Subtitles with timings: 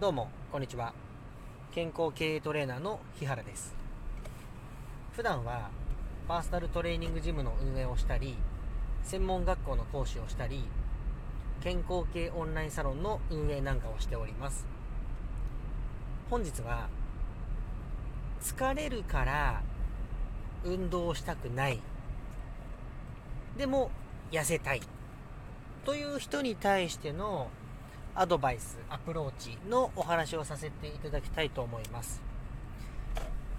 [0.00, 0.94] どうもこんにちは。
[1.72, 3.74] 健康経営トレーナーの日原です。
[5.12, 5.68] 普段は
[6.26, 8.34] パーソナルトレーニングジムの運営をしたり
[9.02, 10.64] 専門学校の講師をしたり
[11.62, 14.64] 健康系オンラインサロンの運営なんかをしております。
[16.30, 16.88] 本日は
[18.40, 19.60] 疲れるから
[20.64, 21.78] 運動したくない。
[23.58, 23.90] でも
[24.32, 24.80] 痩せたい。
[25.84, 27.50] という人に対しての
[28.14, 32.20] アドバイス、アプローチのお話をさせていただきたいと思います。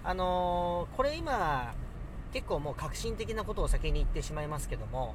[0.04, 1.74] あのー、これ今、
[2.32, 5.14] 結構もう革新的なことを先に言ってしまいますけども、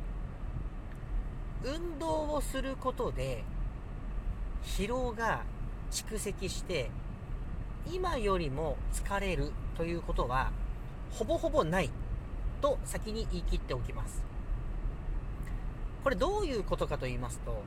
[1.64, 3.44] 運動をすることで、
[4.64, 5.44] 疲労が
[5.92, 6.90] 蓄積して、
[7.92, 10.52] 今よりも疲れるということは、
[11.12, 11.90] ほぼほぼない
[12.62, 14.24] と先に言い切っておきます。
[16.04, 17.62] これどういうことかと言いますと、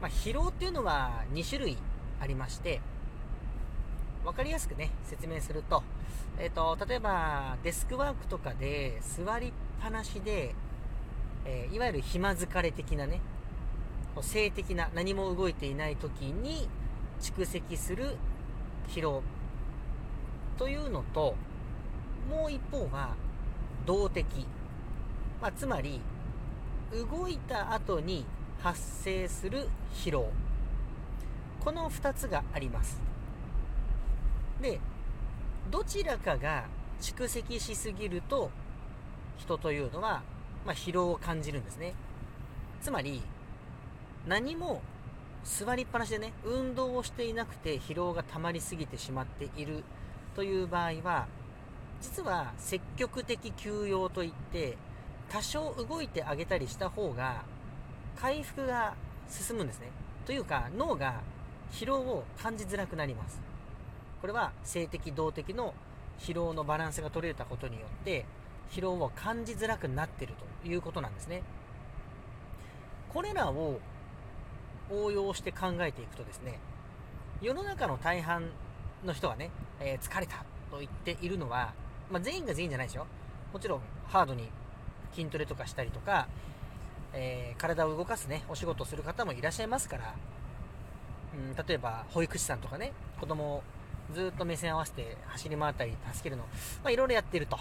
[0.00, 1.78] まあ、疲労っていうのは2種類
[2.20, 2.80] ありまして、
[4.24, 5.82] 分かりやすくね、説明すると、
[6.38, 10.54] えっ、ー、と、例えば、デスクワークとかで座りっぱなしで、
[11.44, 13.20] えー、いわゆる暇疲れ的なね、
[14.22, 16.68] 性的な何も動いていない時に
[17.20, 18.16] 蓄積する
[18.88, 19.22] 疲労
[20.58, 21.34] というのと、
[22.30, 23.14] もう一方は
[23.86, 24.26] 動的。
[25.40, 26.00] まあ、つまり、
[26.92, 28.24] 動いた後に
[28.62, 30.30] 発生する疲労。
[31.64, 33.00] この2つがあります。
[34.60, 34.80] で
[35.70, 36.64] どちらかが
[37.00, 38.50] 蓄積しすぎると
[39.36, 40.22] 人というのは、
[40.64, 41.94] まあ、疲労を感じるんですね。
[42.80, 43.22] つまり
[44.26, 44.82] 何も
[45.44, 49.84] 座りっぱなしでね運動をしていなくて疲労が溜まりすぎてしまっている
[50.34, 51.26] という場合は
[52.00, 54.76] 実は積極的休養といって
[55.30, 57.42] 多少動いてあげたりした方が
[58.20, 58.94] 回復が
[59.28, 59.90] 進むんですね。
[60.24, 61.20] というか、脳が
[61.70, 63.40] 疲労を感じづらくなります。
[64.20, 65.74] これは性的動的の
[66.18, 68.24] 疲労のバランスが取れたことによって
[68.70, 71.42] 疲労を感じづらくなってるということなんですね。
[73.12, 73.80] これらを
[74.90, 76.58] 応用して考えていくとですね、
[77.42, 78.48] 世の中の大半
[79.04, 79.50] の人がね、
[79.80, 81.72] えー、疲れたと言っているのは、
[82.10, 83.06] まあ、全員が全員じゃないですよ。
[83.52, 84.48] もちろんハードに
[85.12, 86.28] 筋トレとかしたりとか、
[87.18, 90.14] えー、体を動かすね、お仕事をする方もいらっしゃいますから、
[91.34, 93.62] うん、例えば保育士さんとかね、子供を
[94.14, 96.42] ずっと目線合わせて走り回ったり助けるの、
[96.84, 97.56] まあ、いろいろやってると。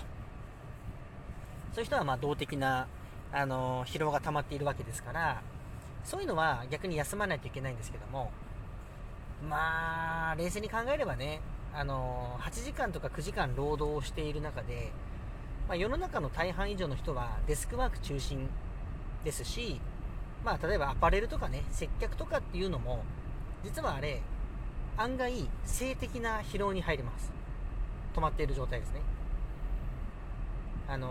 [1.73, 2.87] そういう人はま動的な、
[3.33, 5.41] あのー、疲労が溜まっているわけですから、
[6.03, 8.31] そういうのは逆に休まないといけないんですけども、
[9.49, 11.41] まあ、冷静に考えればね、
[11.73, 14.91] あのー、8時間とか9時間労働をしている中で、
[15.67, 18.47] まあ、世の中の大半以上の人はデスクワーク中心
[19.25, 19.81] ですし、
[20.45, 23.03] まあ、例えばアパレルとかね、接客とかっていうのも、
[23.63, 24.21] 実はあれ、
[24.95, 27.33] 案外、性的な疲労に入ります。
[28.15, 29.01] 止まっている状態ですね。
[30.87, 31.09] あの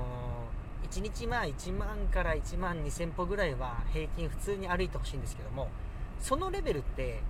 [0.84, 5.69] ー、1日まあ1万から1万2000歩ぐらいは平均普通に歩いてほしいんですけども、
[6.20, 7.20] そのレベルって、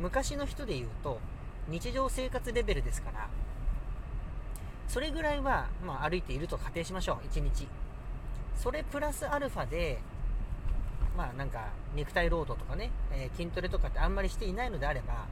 [0.00, 1.20] 昔の人で言うと、
[1.68, 3.28] 日常生活レベルですから、
[4.88, 7.68] それぐらいは、まあ、歩いていると仮定しましょう、1日。
[8.56, 9.98] それプラスアルファで、
[11.16, 15.26] まあなんか肉体労働とかね、えー、筋トレとかってあんまりしていないのであれば、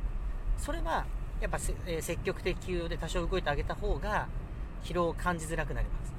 [0.58, 1.06] それは
[1.40, 4.28] やっぱ、えー、積極的休養で多少動いてあげた方が
[4.84, 6.12] 疲労を感じづらくなります。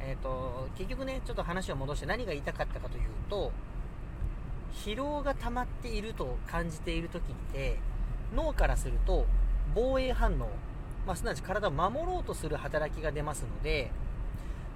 [0.00, 3.52] えっ、ー、と、結局ね、ちょっと話を戻して何が言いたかったかというと、
[4.74, 7.78] 疲労が溜まっていると感じている時って
[8.34, 9.26] 脳からすると
[9.74, 10.48] 防衛反応、
[11.06, 13.90] まあ、すなわち体を守ろうとする働きが出ますので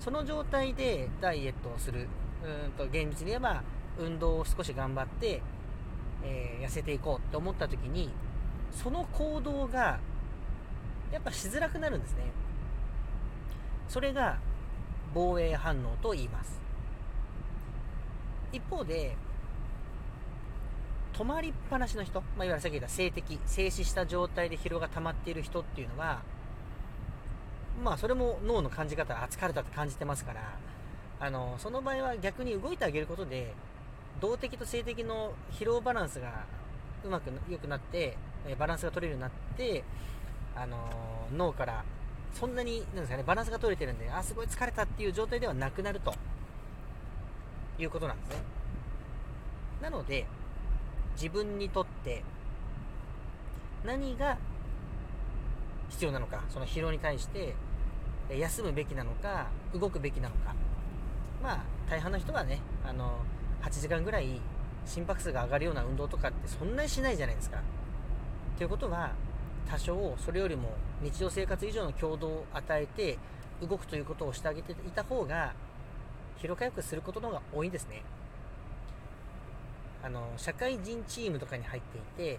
[0.01, 2.09] その状態でダイエットをする。
[2.45, 3.63] うんと厳密に言えば、
[3.99, 5.43] 運動を少し頑張って、
[6.23, 8.11] えー、痩せていこうって思った時に、
[8.73, 9.99] その行動が、
[11.11, 12.25] やっぱしづらくなるんですね。
[13.89, 14.39] それが、
[15.15, 16.61] 防衛反応と言います。
[18.53, 19.17] 一方で、
[21.15, 26.21] 止まりっぱなしの人、まあ、いわゆるさっき言った性的、静止した状態で疲労が溜まっている人っていうのは、
[27.83, 30.41] まあそれも脳の感じ方、あ、疲れたって感じてますから、
[31.21, 33.55] あの、その場合は逆に動いてあげることで、
[34.21, 36.45] 動的と性的の疲労バランスが
[37.05, 38.17] うまく良くなって、
[38.59, 39.85] バランスが取れるようになって、
[40.55, 40.77] あの、
[41.37, 41.85] 脳から
[42.33, 46.15] そんなに、なんですかね、バランスが取れてるんで、あ、すごい疲れたっていう状態ではなくなると
[47.79, 48.37] いうことなんですね。
[49.83, 50.27] なので、
[51.15, 52.23] 自分にとって
[53.85, 54.37] 何が
[55.89, 57.55] 必要なのか、その疲労に対して
[58.31, 60.55] 休むべきなのか、動くべきなのか。
[61.43, 63.19] まあ、大半の人はね、あの、
[63.63, 64.41] 8時間ぐらい
[64.85, 67.59] 心拍数が上がるような運動とかってそんなにしないじゃないですか。
[68.57, 69.13] ということは
[69.69, 70.71] 多少それよりも
[71.03, 73.19] 日常生活以上の強度を与えて
[73.61, 75.53] 動くということをしてあげていた方が
[76.41, 78.03] 疲労回復することの方が多いんですね
[80.03, 82.39] あの社会人チームとかに入っていて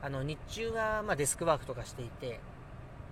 [0.00, 2.40] あの日中はまデスクワークとかしていて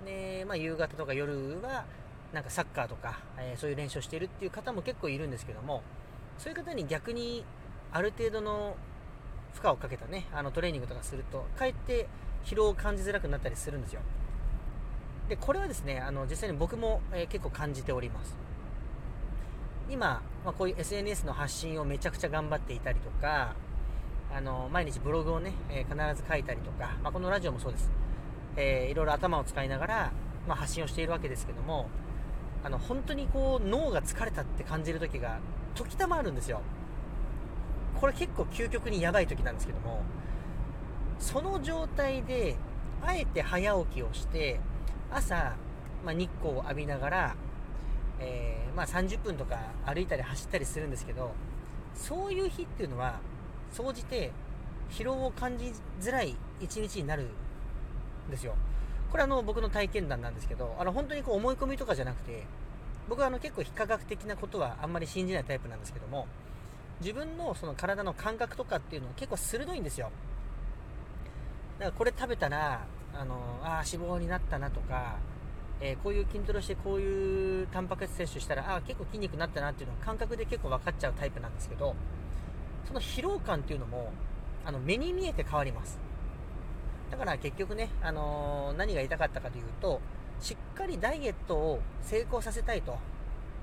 [0.04, 1.84] で、まあ、夕方とか夜は
[2.32, 5.82] なんかサッカーとか、えー、そういう練習をしているっていう方も結構いるんですけども
[6.38, 7.44] そういう方に逆に
[7.92, 8.76] ある程度の
[9.52, 12.08] 負荷をかけたねあのトレーニングとかするとかえって
[12.44, 14.00] 疲労を感じづらくなったりするんですよ。
[15.28, 18.36] でこれはですねあの実際に僕も、えー、結構感じております。
[19.90, 23.54] 今、まあ、こういう SNS の発信をめちゃくちゃ頑張っていたりとか
[24.32, 27.90] あの毎日ブログをね、えー、必ず書いたりとか、まあ、このラジオもそうです、
[28.56, 30.12] えー、いろいろ頭を使いながら、
[30.46, 31.88] まあ、発信をしているわけですけども
[32.62, 35.38] あの本当にこう脳が疲れたって感じる時が
[35.74, 36.60] 時たまあるんですよ。
[38.00, 40.02] これ結構究極にやばい時なんですけども
[41.18, 42.56] その状態で
[43.02, 44.58] あえて早起きをして
[45.10, 45.54] 朝、
[46.04, 47.34] まあ、日光を浴びながら、
[48.18, 51.32] えー、まあ、30分とか歩いたり走ったりするんですけど
[51.94, 53.20] そういう日っていうのは
[53.70, 54.32] 総じて
[54.90, 57.24] 疲労を感じづらい一日になる
[58.28, 58.54] んですよ。
[59.10, 62.44] これあの僕の体験談なんですけどあの本当にこう思い込みとかじゃなくて
[63.08, 66.28] 僕はあの結構非科学的なことはあんまり信じないタイプなんですけども
[67.00, 70.10] 自分のその体の感覚とかっていうのは結構鋭いんですよ。
[71.78, 72.84] だからこれ食べたら
[73.14, 75.16] あのあ脂肪になったなとか、
[75.80, 81.96] えー、こういう筋トレしてこういうタンパク質摂取したらああ結構筋肉になったなっていうのは感覚で結構分かっちゃうタイプなんですけど
[82.86, 84.12] その疲労感っていうのも
[84.64, 85.98] あの目に見えて変わります。
[87.10, 90.00] だから結局ね、あのー、何が言いたかったかというと
[90.40, 92.96] しっかりダイエットを成功させたいと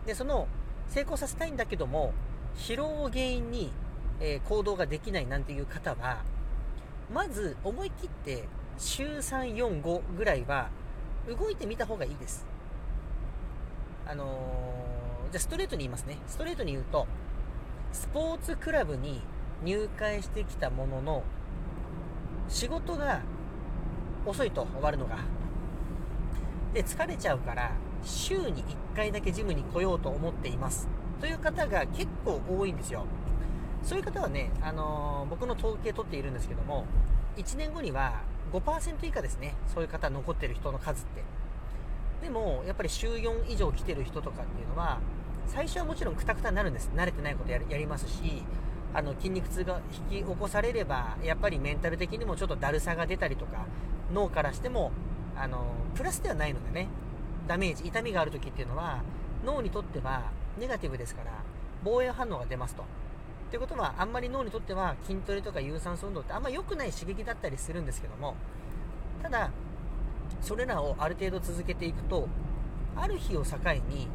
[0.05, 0.47] でその
[0.89, 2.13] 成功させたいんだけども
[2.57, 3.71] 疲労を原因に、
[4.19, 6.23] えー、行動ができないなんていう方は
[7.13, 8.44] まず思い切って
[8.77, 10.69] 週3、4、5ぐらいは
[11.27, 12.45] 動いてみた方がいいです。
[14.05, 16.17] あのー、じゃあストレートに言いますね。
[16.27, 17.07] ストレートに言うと、
[17.91, 19.21] スポーツクラブに
[19.63, 21.23] 入会してきたものの、
[22.47, 23.21] 仕事が
[24.27, 25.18] 遅いと終わるのが。
[26.74, 27.71] で、疲れちゃうから、
[28.03, 30.88] 週に1回だけジムに来ようと思っています。
[31.19, 33.06] という方が結構多いんですよ。
[33.83, 36.85] そういう方はね、あのー、僕の統計取っているんですけども、
[37.38, 38.21] 1年後には
[38.51, 39.56] 5%以下ですね。
[39.74, 41.23] そういう方残ってる人の数って。
[42.21, 45.00] でも、やっぱり週4以上来てる人とかっていうのは、
[45.47, 46.91] 最初はもちろんクタクタになるんです。
[46.95, 48.44] 慣れてないことやりますし、
[48.94, 49.80] あの筋肉痛が
[50.12, 53.65] 引き起こされれば、やっぱりメンタル的にもちょっとだるさが出たりとか、
[54.13, 54.92] 脳からしても、
[55.36, 55.65] あの、
[55.95, 56.88] プラスではないのでね、
[57.48, 59.01] ダメージ、痛みがある時っていうのは、
[59.45, 61.31] 脳にとってはネガティブですから、
[61.83, 62.83] 防衛反応が出ますと。
[62.83, 62.86] っ
[63.51, 68.36] てことは、あんまり脳にとっては筋トレとか有酸素運動ってあんま良くない刺激だったりするんですけども、
[69.21, 69.51] ただ、
[70.42, 72.27] それらをある程度続けていくと、
[72.95, 73.57] ある日を境
[73.89, 74.07] に、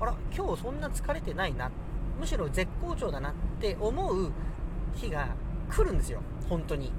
[0.00, 1.70] あら、今日そんな疲れてないな、
[2.18, 4.32] むしろ絶好調だなって思う
[4.94, 5.28] 日が
[5.70, 6.92] 来るんですよ、本当に。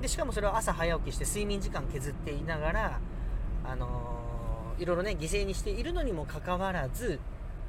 [0.00, 3.00] で、しかもそれを朝早起きして睡眠時間削っていながら、
[3.64, 7.18] あのー、いろいろね、犠牲にしているのにもかかわらず、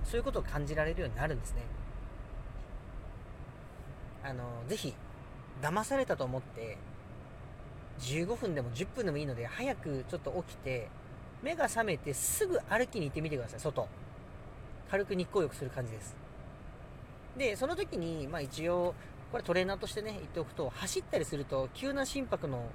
[0.04, 1.64] そういうことを感じられるようになるんですね。
[4.24, 4.94] あのぜひ
[5.62, 6.78] 騙されたと思って
[8.00, 10.88] 15分でも10分でもいいので早くちょっと起きて
[11.42, 13.88] 目が覚めてすぐ歩きに行ってみてください外
[14.92, 16.16] 軽く日光浴する感じです
[17.38, 18.94] でその時にまあ一応
[19.32, 22.66] これトレーナーとしてね言っておくと走ったりすると急な心拍の、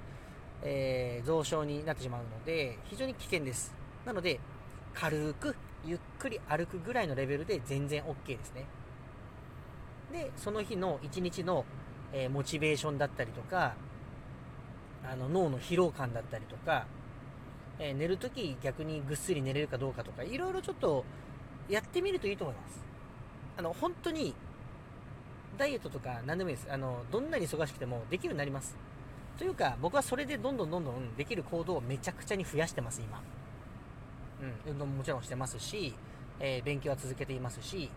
[0.63, 3.75] えー、増床になってしまうので非常に危険です。
[4.05, 4.39] なので
[4.93, 8.65] 軽くゆっくり歩くぐらいのレベルで全然 OK ですね。
[10.11, 11.65] でその日の一日の、
[12.13, 13.75] えー、モチベーションだったりとか
[15.03, 16.85] あの脳の疲労感だったりとか、
[17.79, 21.03] えー、寝るとき逆にぐっすり寝れるかどうかとかいろいろちょっと
[21.67, 22.79] やってみるといいと思います。
[23.57, 24.35] あの本当に
[25.57, 26.67] ダイエットとか何でもいいです。
[26.71, 28.75] あのどんなに忙しくてもできるようになります。
[29.37, 33.21] というか僕はそれでどんどんどんどんできる行動をめちゃくちゃに増やしてます今。
[34.65, 34.71] うん。
[34.71, 35.93] 運動ももちろんしてますし、
[36.39, 37.89] えー、勉強は続けていますし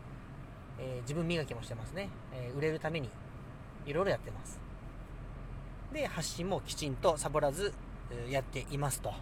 [0.78, 3.08] えー、自分磨きもしてますね、えー、売れるために
[3.86, 4.58] いろいろやってます。
[5.92, 7.72] で発信もきちんとサボらず、
[8.28, 9.12] やっていますと。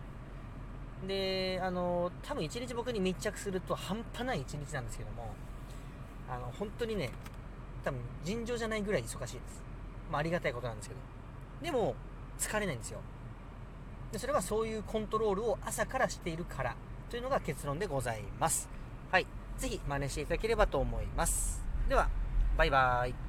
[1.06, 5.34] であの多分一日僕に密着すると半端ない一日なんですけども
[6.28, 7.10] あの本当にね
[7.86, 9.62] 多分尋常じゃないぐらい忙しいです、
[10.10, 11.00] まあ、ありがたいことなんですけど。
[11.62, 11.94] でも
[12.36, 12.98] 疲れないんですよ。
[14.10, 16.74] でそれはそういうコントロールを朝からしているから
[17.08, 18.68] というのが結論でございます。
[19.12, 19.26] はい。
[19.56, 21.62] ぜひ真似していただければと思います。
[21.88, 22.08] では、
[22.58, 23.25] バイバーイ。